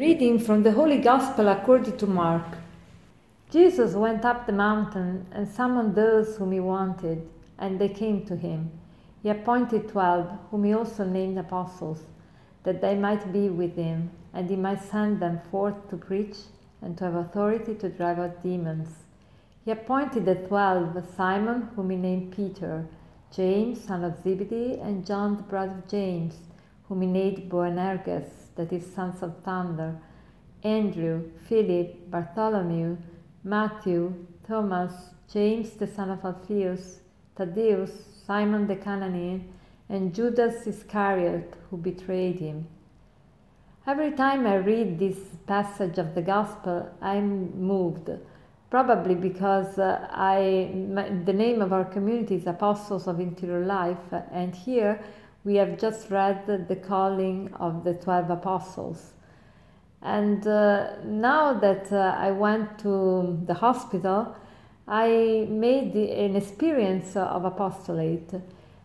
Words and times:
Reading 0.00 0.38
from 0.38 0.62
the 0.62 0.72
Holy 0.72 0.96
Gospel 0.96 1.46
according 1.48 1.98
to 1.98 2.06
Mark. 2.06 2.46
Jesus 3.52 3.92
went 3.92 4.24
up 4.24 4.46
the 4.46 4.52
mountain 4.52 5.26
and 5.30 5.46
summoned 5.46 5.94
those 5.94 6.38
whom 6.38 6.52
he 6.52 6.60
wanted, 6.60 7.28
and 7.58 7.78
they 7.78 7.90
came 7.90 8.24
to 8.24 8.34
him. 8.34 8.70
He 9.22 9.28
appointed 9.28 9.90
twelve, 9.90 10.38
whom 10.50 10.64
he 10.64 10.72
also 10.72 11.04
named 11.04 11.36
apostles, 11.36 12.00
that 12.62 12.80
they 12.80 12.94
might 12.94 13.30
be 13.30 13.50
with 13.50 13.76
him, 13.76 14.10
and 14.32 14.48
he 14.48 14.56
might 14.56 14.82
send 14.82 15.20
them 15.20 15.38
forth 15.50 15.90
to 15.90 15.98
preach 15.98 16.36
and 16.80 16.96
to 16.96 17.04
have 17.04 17.16
authority 17.16 17.74
to 17.74 17.90
drive 17.90 18.18
out 18.18 18.42
demons. 18.42 18.88
He 19.66 19.70
appointed 19.70 20.24
the 20.24 20.36
twelve 20.36 20.96
Simon, 21.14 21.68
whom 21.76 21.90
he 21.90 21.96
named 21.98 22.34
Peter, 22.34 22.86
James, 23.36 23.84
son 23.84 24.04
of 24.04 24.22
Zebedee, 24.22 24.78
and 24.80 25.04
John, 25.04 25.36
the 25.36 25.42
brother 25.42 25.74
of 25.74 25.90
James, 25.90 26.36
whom 26.88 27.02
he 27.02 27.06
named 27.06 27.50
Boanerges 27.50 28.40
that 28.60 28.72
is 28.74 28.94
sons 28.94 29.22
of 29.22 29.42
thunder, 29.42 29.96
Andrew, 30.62 31.30
Philip, 31.48 32.10
Bartholomew, 32.10 32.98
Matthew, 33.42 34.26
Thomas, 34.46 34.92
James 35.32 35.70
the 35.70 35.86
son 35.86 36.10
of 36.10 36.22
Alphaeus, 36.22 37.00
Thaddeus, 37.36 37.92
Simon 38.26 38.66
the 38.66 38.76
Canaanite, 38.76 39.48
and 39.88 40.14
Judas 40.14 40.66
Iscariot 40.66 41.54
who 41.70 41.78
betrayed 41.78 42.38
him. 42.38 42.66
Every 43.86 44.12
time 44.12 44.46
I 44.46 44.56
read 44.56 44.98
this 44.98 45.18
passage 45.46 45.96
of 45.96 46.14
the 46.14 46.22
Gospel, 46.22 46.86
I'm 47.00 47.58
moved. 47.58 48.10
Probably 48.68 49.14
because 49.14 49.78
uh, 49.78 50.06
I, 50.12 50.70
my, 50.74 51.08
the 51.08 51.32
name 51.32 51.62
of 51.62 51.72
our 51.72 51.86
community 51.86 52.34
is 52.36 52.46
Apostles 52.46 53.08
of 53.08 53.18
Interior 53.18 53.64
Life, 53.64 54.12
and 54.30 54.54
here 54.54 55.02
we 55.44 55.56
have 55.56 55.78
just 55.78 56.10
read 56.10 56.46
the 56.68 56.76
calling 56.76 57.52
of 57.54 57.84
the 57.84 57.94
12 57.94 58.30
apostles. 58.30 59.12
And 60.02 60.46
uh, 60.46 60.96
now 61.04 61.54
that 61.54 61.92
uh, 61.92 62.16
I 62.18 62.30
went 62.30 62.78
to 62.80 63.38
the 63.44 63.54
hospital, 63.54 64.34
I 64.88 65.46
made 65.48 65.92
the, 65.92 66.10
an 66.10 66.36
experience 66.36 67.16
of 67.16 67.44
apostolate. 67.44 68.34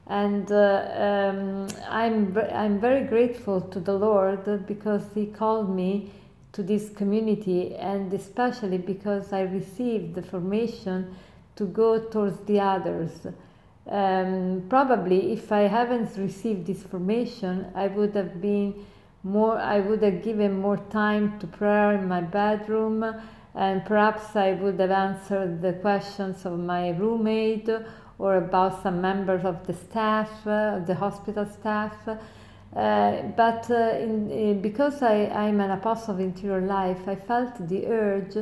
And 0.07 0.51
uh, 0.51 0.87
um, 0.93 1.67
I'm, 1.89 2.37
I'm 2.53 2.79
very 2.79 3.05
grateful 3.05 3.61
to 3.61 3.79
the 3.79 3.93
Lord 3.93 4.67
because 4.67 5.03
He 5.13 5.25
called 5.25 5.75
me 5.75 6.11
to 6.53 6.63
this 6.63 6.89
community, 6.89 7.75
and 7.75 8.13
especially 8.13 8.77
because 8.77 9.33
I 9.33 9.41
received 9.41 10.15
the 10.15 10.21
formation 10.21 11.15
to 11.57 11.65
go 11.65 11.99
towards 11.99 12.39
the 12.45 12.61
others 12.61 13.27
um, 13.89 14.65
probably 14.69 15.33
if 15.33 15.51
I 15.51 15.61
haven't 15.61 16.17
received 16.17 16.65
this 16.65 16.83
formation, 16.83 17.67
I 17.75 17.87
would 17.87 18.15
have 18.15 18.41
been 18.41 18.85
more, 19.23 19.57
I 19.57 19.79
would 19.79 20.01
have 20.03 20.23
given 20.23 20.59
more 20.59 20.77
time 20.77 21.39
to 21.39 21.47
prayer 21.47 21.93
in 21.93 22.07
my 22.07 22.21
bedroom 22.21 23.03
and 23.53 23.85
perhaps 23.85 24.35
I 24.35 24.53
would 24.53 24.79
have 24.79 24.91
answered 24.91 25.61
the 25.61 25.73
questions 25.73 26.45
of 26.45 26.59
my 26.59 26.89
roommate 26.89 27.69
or 28.17 28.37
about 28.37 28.81
some 28.83 29.01
members 29.01 29.45
of 29.45 29.65
the 29.67 29.73
staff, 29.73 30.29
uh, 30.45 30.79
the 30.79 30.95
hospital 30.95 31.45
staff. 31.45 31.93
Uh, 32.07 33.21
but 33.37 33.69
uh, 33.71 33.97
in, 33.99 34.61
because 34.61 35.01
I, 35.01 35.27
I'm 35.27 35.61
an 35.61 35.71
apostle 35.71 36.15
of 36.15 36.19
interior 36.19 36.61
life, 36.61 37.07
I 37.07 37.15
felt 37.15 37.67
the 37.69 37.87
urge 37.87 38.35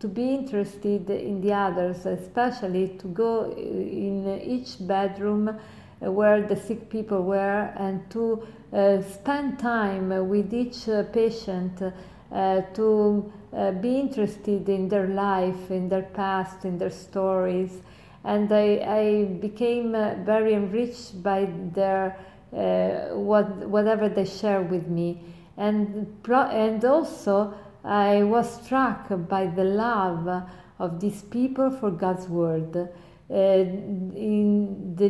to 0.00 0.08
be 0.08 0.34
interested 0.34 1.10
in 1.10 1.40
the 1.40 1.52
others, 1.52 2.06
especially 2.06 2.88
to 2.98 3.08
go 3.08 3.52
in 3.52 4.40
each 4.44 4.76
bedroom 4.86 5.58
where 6.00 6.42
the 6.46 6.56
sick 6.56 6.88
people 6.88 7.22
were 7.22 7.72
and 7.76 8.08
to 8.10 8.46
uh, 8.72 9.02
spend 9.02 9.58
time 9.58 10.28
with 10.28 10.54
each 10.54 10.88
uh, 10.88 11.02
patient 11.04 11.82
uh, 11.82 12.60
to 12.74 13.32
uh, 13.52 13.72
be 13.72 13.98
interested 13.98 14.68
in 14.68 14.88
their 14.88 15.08
life, 15.08 15.70
in 15.70 15.88
their 15.88 16.02
past, 16.02 16.64
in 16.64 16.78
their 16.78 16.90
stories. 16.90 17.80
And 18.24 18.52
I, 18.52 18.84
I 18.86 19.24
became 19.24 19.94
uh, 19.94 20.14
very 20.24 20.54
enriched 20.54 21.22
by 21.22 21.48
their 21.74 22.16
uh, 22.52 23.16
what, 23.16 23.48
whatever 23.68 24.08
they 24.08 24.24
share 24.24 24.62
with 24.62 24.86
me. 24.86 25.22
And, 25.56 26.22
pro- 26.22 26.48
and 26.50 26.84
also 26.84 27.54
I 27.84 28.22
was 28.22 28.62
struck 28.62 29.08
by 29.28 29.46
the 29.46 29.64
love 29.64 30.44
of 30.78 31.00
these 31.00 31.22
people 31.22 31.70
for 31.70 31.90
God's 31.90 32.28
word. 32.28 32.76
Uh, 33.30 33.34
in 33.34 34.94
the, 34.96 35.08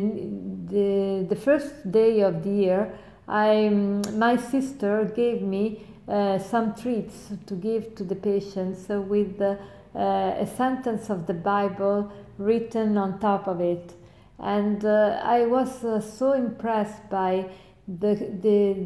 the, 0.73 1.25
the, 1.29 1.35
first 1.35 1.89
day 1.89 2.19
of 2.21 2.43
the 2.43 2.49
year, 2.49 2.93
I, 3.27 3.69
my 3.69 4.35
sister 4.35 5.05
gave 5.15 5.41
me 5.41 5.85
uh, 6.07 6.37
some 6.39 6.75
treats 6.75 7.29
to 7.45 7.55
give 7.55 7.95
to 7.95 8.03
the 8.03 8.15
patients 8.15 8.87
with 8.89 9.41
uh, 9.41 9.55
a 9.95 10.47
sentence 10.57 11.09
of 11.09 11.27
the 11.27 11.33
Bible 11.33 12.11
written 12.37 12.97
on 12.97 13.19
top 13.19 13.47
of 13.47 13.61
it. 13.61 13.93
And 14.37 14.83
uh, 14.83 15.21
I 15.23 15.45
was 15.45 15.83
uh, 15.83 16.01
so 16.01 16.33
impressed 16.33 17.09
by 17.09 17.49
the, 17.87 18.15
the, 18.15 18.85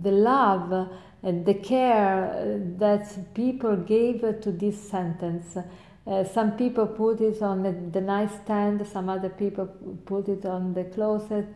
the 0.00 0.10
love 0.10 0.88
the 1.22 1.54
care 1.54 2.58
that 2.78 3.34
people 3.34 3.76
gave 3.76 4.20
to 4.40 4.50
this 4.50 4.80
sentence. 4.88 5.56
Uh, 6.06 6.24
some 6.24 6.52
people 6.52 6.86
put 6.86 7.20
it 7.20 7.42
on 7.42 7.62
the, 7.62 7.72
the 7.72 8.00
nightstand, 8.00 8.86
some 8.86 9.08
other 9.08 9.28
people 9.28 9.66
put 10.06 10.28
it 10.28 10.46
on 10.46 10.72
the 10.74 10.84
closet. 10.84 11.46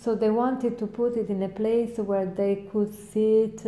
So 0.00 0.14
they 0.14 0.30
wanted 0.30 0.78
to 0.78 0.86
put 0.86 1.16
it 1.16 1.28
in 1.28 1.42
a 1.42 1.48
place 1.48 1.98
where 1.98 2.26
they 2.26 2.68
could 2.70 2.94
see 2.94 3.42
it 3.42 3.62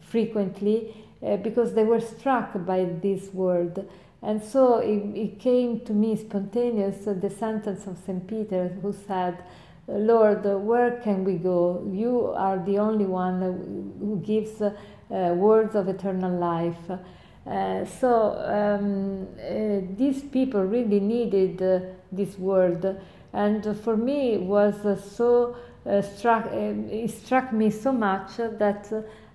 frequently 0.00 1.04
uh, 1.22 1.36
because 1.36 1.74
they 1.74 1.84
were 1.84 2.00
struck 2.00 2.64
by 2.64 2.84
this 2.84 3.32
word. 3.34 3.86
And 4.22 4.42
so 4.42 4.78
it, 4.78 5.02
it 5.14 5.38
came 5.38 5.80
to 5.80 5.92
me 5.92 6.16
spontaneous 6.16 7.06
uh, 7.06 7.12
the 7.12 7.28
sentence 7.28 7.86
of 7.86 7.98
St. 8.06 8.26
Peter 8.26 8.68
who 8.80 8.94
said, 9.06 9.44
Lord, 9.86 10.44
where 10.44 10.92
can 11.02 11.24
we 11.24 11.34
go? 11.34 11.86
You 11.92 12.32
are 12.34 12.58
the 12.58 12.78
only 12.78 13.04
one 13.04 13.42
who 14.00 14.22
gives 14.24 14.62
uh, 14.62 14.72
words 15.10 15.74
of 15.74 15.88
eternal 15.88 16.38
life. 16.38 16.90
Uh, 17.46 17.84
so 17.84 18.32
um, 18.46 19.28
uh, 19.38 19.86
these 19.98 20.22
people 20.22 20.62
really 20.62 21.00
needed 21.00 21.60
uh, 21.60 21.80
this 22.10 22.38
word, 22.38 22.98
and 23.34 23.76
for 23.80 23.98
me 23.98 24.34
it 24.34 24.40
was 24.40 24.74
uh, 24.86 24.96
so 24.96 25.54
uh, 25.84 26.00
struck. 26.00 26.46
it 26.50 27.10
struck 27.10 27.52
me 27.52 27.68
so 27.68 27.92
much 27.92 28.38
that 28.38 28.90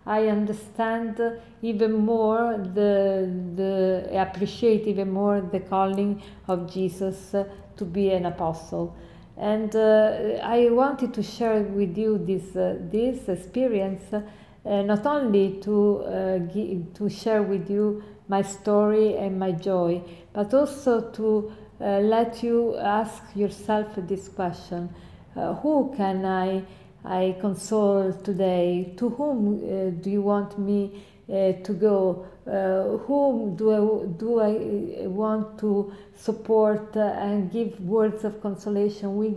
I 0.07 0.27
understand 0.27 1.21
even 1.61 1.93
more 1.93 2.57
the 2.57 3.29
the 3.55 4.09
appreciate 4.19 4.87
even 4.87 5.11
more 5.11 5.41
the 5.41 5.59
calling 5.59 6.23
of 6.47 6.73
Jesus 6.73 7.35
to 7.77 7.85
be 7.85 8.09
an 8.09 8.25
apostle 8.25 8.95
and 9.39 9.73
uh, 9.73 10.37
I 10.43 10.69
wanted 10.69 11.13
to 11.13 11.23
share 11.23 11.61
with 11.61 11.97
you 11.97 12.17
this 12.17 12.55
uh, 12.57 12.75
this 12.91 13.29
experience, 13.29 14.03
uh, 14.13 14.21
not 14.65 15.05
only 15.05 15.59
to 15.61 16.49
to 16.93 17.09
share 17.09 17.41
with 17.41 17.69
you 17.69 18.03
my 18.27 18.41
story 18.41 19.15
and 19.15 19.39
my 19.39 19.53
joy, 19.53 20.01
but 20.33 20.53
also 20.53 21.09
to 21.11 21.53
let 21.79 22.43
you 22.43 22.75
ask 22.77 23.23
yourself 23.33 23.87
this 23.95 24.27
question: 24.27 24.89
Who 25.35 25.93
can 25.95 26.25
I 26.25 26.63
I 27.05 27.37
console 27.39 28.11
today? 28.11 28.93
To 28.97 29.07
whom 29.09 30.01
do 30.01 30.09
you 30.09 30.21
want 30.21 30.59
me 30.59 31.01
to 31.29 31.73
go? 31.73 32.25
uh, 32.49 32.97
whom 33.05 33.55
do 33.55 33.71
I, 33.71 34.05
do 34.17 34.39
I 34.39 35.07
want 35.07 35.59
to 35.59 35.93
support 36.15 36.95
uh, 36.95 37.01
and 37.01 37.51
give 37.51 37.79
words 37.81 38.23
of 38.23 38.41
consolation, 38.41 39.15
we 39.17 39.29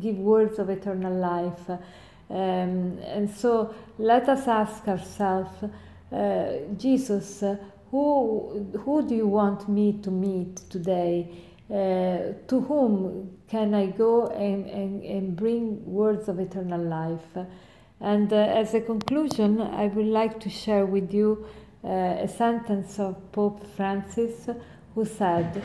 give 0.00 0.16
words 0.16 0.58
of 0.58 0.68
eternal 0.68 1.14
life. 1.14 1.70
Um, 2.30 2.98
and 2.98 3.30
so 3.30 3.74
let 3.98 4.28
us 4.28 4.48
ask 4.48 4.86
ourselves, 4.88 5.64
uh, 6.12 6.52
Jesus, 6.76 7.42
uh, 7.42 7.56
who, 7.90 8.66
who 8.84 9.06
do 9.06 9.14
you 9.14 9.26
want 9.26 9.68
me 9.68 10.00
to 10.02 10.10
meet 10.10 10.56
today? 10.68 11.30
Uh, 11.70 12.32
to 12.48 12.60
whom 12.66 13.36
can 13.46 13.74
I 13.74 13.86
go 13.86 14.28
and, 14.28 14.66
and, 14.66 15.02
and 15.04 15.36
bring 15.36 15.84
words 15.84 16.28
of 16.28 16.40
eternal 16.40 16.80
life? 16.80 17.46
And 18.00 18.32
uh, 18.32 18.36
as 18.36 18.74
a 18.74 18.80
conclusion, 18.80 19.60
I 19.60 19.88
would 19.88 20.06
like 20.06 20.38
to 20.40 20.50
share 20.50 20.86
with 20.86 21.12
you 21.12 21.46
uh, 21.84 21.88
a 21.88 22.28
sentence 22.28 22.98
of 22.98 23.16
Pope 23.32 23.66
Francis 23.76 24.48
who 24.94 25.04
said, 25.04 25.62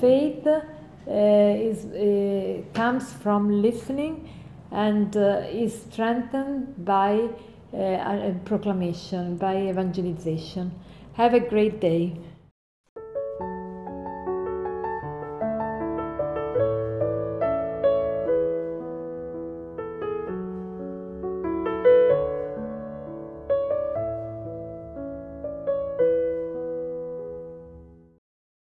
Faith 0.00 0.46
uh, 0.46 0.60
is, 1.06 1.84
uh, 1.86 2.62
comes 2.74 3.12
from 3.12 3.62
listening 3.62 4.28
and 4.70 5.14
is 5.16 5.82
strengthened 5.82 6.84
by 6.84 7.28
a 7.72 8.34
proclamation, 8.44 9.36
by 9.36 9.68
evangelization. 9.68 10.70
Have 11.14 11.34
a 11.34 11.40
great 11.40 11.80
day. 11.80 12.16